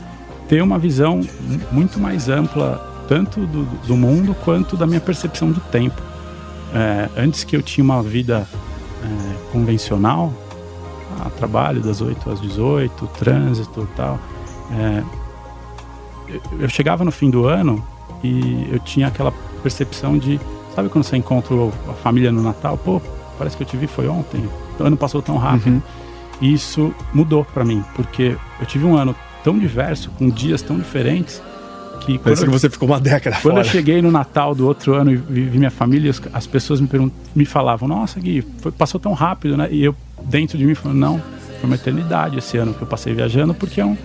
ter 0.48 0.62
uma 0.62 0.78
visão 0.78 1.16
mu- 1.18 1.60
muito 1.72 1.98
mais 1.98 2.28
ampla 2.28 3.04
tanto 3.08 3.40
do, 3.46 3.64
do 3.86 3.96
mundo 3.96 4.34
quanto 4.44 4.76
da 4.76 4.86
minha 4.86 5.00
percepção 5.00 5.50
do 5.50 5.60
tempo. 5.60 6.00
É, 6.74 7.08
antes 7.16 7.42
que 7.44 7.56
eu 7.56 7.62
tinha 7.62 7.82
uma 7.84 8.02
vida 8.02 8.46
é, 9.02 9.52
convencional, 9.52 10.32
a 11.24 11.30
trabalho 11.30 11.80
das 11.80 12.00
8 12.00 12.30
às 12.30 12.40
18, 12.40 13.06
trânsito 13.18 13.88
e 13.92 13.96
tal, 13.96 14.18
é, 14.72 15.02
eu 16.58 16.68
chegava 16.68 17.04
no 17.04 17.10
fim 17.10 17.30
do 17.30 17.46
ano 17.46 17.84
e 18.26 18.68
eu 18.72 18.78
tinha 18.80 19.06
aquela 19.08 19.32
percepção 19.62 20.18
de, 20.18 20.38
sabe 20.74 20.88
quando 20.88 21.04
você 21.04 21.16
encontra 21.16 21.54
a 21.88 21.92
família 21.94 22.30
no 22.32 22.42
Natal? 22.42 22.76
Pô, 22.78 23.00
parece 23.38 23.56
que 23.56 23.62
eu 23.62 23.66
te 23.66 23.76
vi 23.76 23.86
foi 23.86 24.08
ontem, 24.08 24.42
o 24.78 24.82
ano 24.82 24.96
passou 24.96 25.20
tão 25.22 25.36
rápido. 25.36 25.82
E 26.40 26.52
isso 26.52 26.94
mudou 27.14 27.44
pra 27.46 27.64
mim, 27.64 27.82
porque 27.94 28.36
eu 28.60 28.66
tive 28.66 28.84
um 28.84 28.94
ano 28.94 29.14
tão 29.42 29.58
diverso, 29.58 30.10
com 30.18 30.28
dias 30.28 30.60
tão 30.60 30.76
diferentes, 30.76 31.40
que 32.00 32.18
Parece 32.18 32.42
eu 32.42 32.46
que 32.48 32.52
você 32.52 32.68
ficou 32.68 32.86
uma 32.88 33.00
década 33.00 33.36
quando 33.40 33.54
fora. 33.54 33.60
eu 33.66 33.70
cheguei 33.70 34.02
no 34.02 34.10
Natal 34.10 34.54
do 34.54 34.66
outro 34.66 34.92
ano 34.94 35.10
e 35.12 35.16
vi 35.16 35.56
minha 35.58 35.70
família, 35.70 36.10
as- 36.10 36.20
as 36.34 36.46
pessoas 36.46 36.78
me, 36.80 36.88
me 37.34 37.44
falavam: 37.46 37.88
Nossa, 37.88 38.20
Gui, 38.20 38.44
foi- 38.60 38.70
passou 38.70 39.00
tão 39.00 39.14
rápido, 39.14 39.56
né? 39.56 39.66
E 39.70 39.82
eu, 39.82 39.94
dentro 40.24 40.58
de 40.58 40.64
mim, 40.66 40.74
falando: 40.74 40.98
Não, 40.98 41.18
foi 41.58 41.64
uma 41.70 41.74
eternidade 41.76 42.36
esse 42.38 42.58
ano 42.58 42.74
que 42.74 42.82
eu 42.82 42.86
passei 42.86 43.14
viajando, 43.14 43.54
porque 43.54 43.80
é 43.80 43.84
um, 43.86 43.96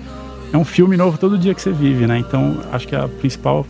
é 0.54 0.58
um 0.58 0.64
filme 0.66 0.96
novo 0.96 1.18
todo 1.18 1.38
dia 1.38 1.54
que 1.54 1.62
você 1.62 1.72
vive, 1.72 2.08
né? 2.08 2.18
Então, 2.18 2.58
acho 2.72 2.88
que 2.88 2.96
a 2.96 3.10
principal 3.10 3.66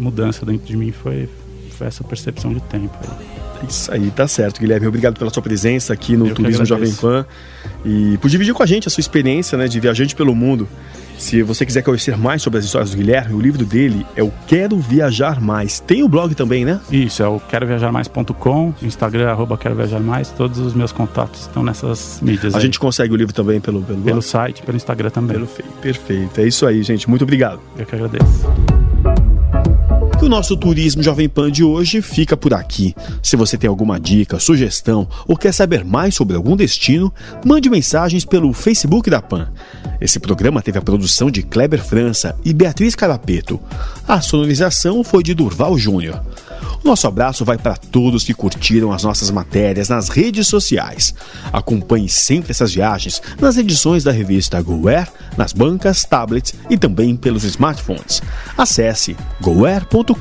mudança 0.00 0.44
dentro 0.46 0.66
de 0.66 0.76
mim 0.76 0.92
foi, 0.92 1.28
foi 1.76 1.86
essa 1.86 2.02
percepção 2.02 2.52
de 2.52 2.60
tempo. 2.62 2.90
aí. 3.02 3.40
Isso 3.68 3.92
aí, 3.92 4.10
tá 4.10 4.26
certo, 4.26 4.58
Guilherme. 4.58 4.86
Obrigado 4.86 5.18
pela 5.18 5.30
sua 5.30 5.42
presença 5.42 5.92
aqui 5.92 6.16
no 6.16 6.26
Eu 6.28 6.34
Turismo 6.34 6.64
Jovem. 6.64 6.90
Pan 6.94 7.26
e 7.84 8.16
por 8.18 8.30
dividir 8.30 8.54
com 8.54 8.62
a 8.62 8.66
gente 8.66 8.88
a 8.88 8.90
sua 8.90 9.02
experiência 9.02 9.58
né, 9.58 9.68
de 9.68 9.78
viajante 9.78 10.16
pelo 10.16 10.34
mundo. 10.34 10.66
Se 11.18 11.42
você 11.42 11.66
quiser 11.66 11.82
conhecer 11.82 12.16
mais 12.16 12.40
sobre 12.40 12.58
as 12.58 12.64
histórias 12.64 12.92
do 12.92 12.96
Guilherme, 12.96 13.34
o 13.34 13.40
livro 13.40 13.62
dele 13.66 14.06
é 14.16 14.22
o 14.22 14.32
Quero 14.46 14.78
Viajar 14.78 15.38
Mais. 15.38 15.78
Tem 15.78 16.02
o 16.02 16.08
blog 16.08 16.34
também, 16.34 16.64
né? 16.64 16.80
Isso, 16.90 17.22
é 17.22 17.28
o 17.28 17.38
queroviajarmais.com, 17.38 18.72
Instagram, 18.82 19.28
arroba 19.30 19.58
quero 19.58 19.74
viajar 19.74 20.00
mais, 20.00 20.30
todos 20.30 20.58
os 20.58 20.72
meus 20.72 20.92
contatos 20.92 21.42
estão 21.42 21.62
nessas 21.62 22.20
mídias. 22.22 22.54
A 22.54 22.56
aí. 22.56 22.62
gente 22.62 22.80
consegue 22.80 23.12
o 23.12 23.16
livro 23.16 23.34
também 23.34 23.60
pelo, 23.60 23.82
pelo, 23.82 24.00
Pelo 24.00 24.22
site, 24.22 24.62
pelo 24.62 24.76
Instagram 24.78 25.10
também. 25.10 25.34
Pelo 25.36 25.46
Fe- 25.46 25.64
Perfeito. 25.82 26.40
É 26.40 26.46
isso 26.46 26.64
aí, 26.66 26.82
gente. 26.82 27.06
Muito 27.10 27.22
obrigado. 27.24 27.60
Eu 27.76 27.84
que 27.84 27.94
agradeço. 27.94 28.79
E 30.20 30.24
o 30.26 30.28
nosso 30.28 30.54
Turismo 30.54 31.02
Jovem 31.02 31.30
Pan 31.30 31.50
de 31.50 31.64
hoje 31.64 32.02
fica 32.02 32.36
por 32.36 32.52
aqui. 32.52 32.94
Se 33.22 33.36
você 33.36 33.56
tem 33.56 33.70
alguma 33.70 33.98
dica, 33.98 34.38
sugestão 34.38 35.08
ou 35.26 35.34
quer 35.34 35.50
saber 35.50 35.82
mais 35.82 36.14
sobre 36.14 36.36
algum 36.36 36.54
destino, 36.54 37.10
mande 37.42 37.70
mensagens 37.70 38.22
pelo 38.22 38.52
Facebook 38.52 39.08
da 39.08 39.22
Pan. 39.22 39.50
Esse 39.98 40.20
programa 40.20 40.60
teve 40.60 40.78
a 40.78 40.82
produção 40.82 41.30
de 41.30 41.42
Kleber 41.42 41.82
França 41.82 42.36
e 42.44 42.52
Beatriz 42.52 42.94
Carapeto. 42.94 43.58
A 44.06 44.20
sonorização 44.20 45.02
foi 45.02 45.22
de 45.22 45.32
Durval 45.32 45.78
Júnior. 45.78 46.22
Nosso 46.82 47.06
abraço 47.06 47.44
vai 47.44 47.58
para 47.58 47.76
todos 47.76 48.24
que 48.24 48.34
curtiram 48.34 48.90
as 48.90 49.04
nossas 49.04 49.30
matérias 49.30 49.88
nas 49.88 50.08
redes 50.08 50.48
sociais. 50.48 51.14
Acompanhe 51.52 52.08
sempre 52.08 52.50
essas 52.50 52.72
viagens 52.72 53.20
nas 53.38 53.56
edições 53.56 54.02
da 54.02 54.10
revista 54.10 54.60
GoAir, 54.62 55.08
nas 55.36 55.52
bancas, 55.52 56.04
tablets 56.04 56.54
e 56.68 56.78
também 56.78 57.14
pelos 57.16 57.44
smartphones. 57.44 58.22
Acesse 58.56 59.16
goair.com.br. 59.40 60.14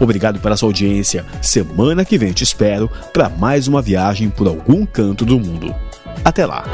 Obrigado 0.00 0.38
pela 0.40 0.56
sua 0.56 0.68
audiência. 0.68 1.24
Semana 1.42 2.04
que 2.04 2.18
vem 2.18 2.32
te 2.32 2.44
espero 2.44 2.90
para 3.12 3.28
mais 3.28 3.66
uma 3.66 3.82
viagem 3.82 4.28
por 4.30 4.46
algum 4.46 4.86
canto 4.86 5.24
do 5.24 5.40
mundo. 5.40 5.74
Até 6.24 6.46
lá! 6.46 6.64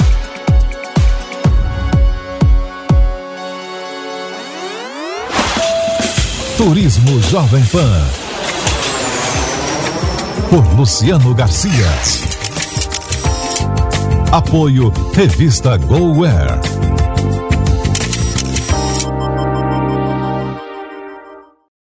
Turismo 6.57 7.21
Jovem 7.23 7.65
Pan. 7.67 8.24
Por 10.55 10.75
Luciano 10.75 11.35
Garcia. 11.35 11.91
Apoio 14.31 14.93
Revista 15.13 15.77
GoWare. 15.77 16.84